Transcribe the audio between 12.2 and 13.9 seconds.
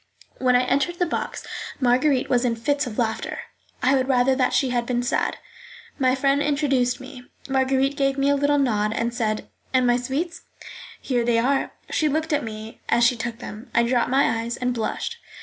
at me as she took them. I